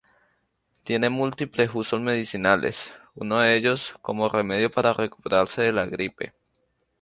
[0.83, 6.33] Tiene múltiples usos medicinales, uno de ellos como remedio para recuperarse de la gripe.